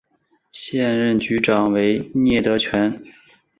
[0.51, 3.03] 现任局长为聂德权。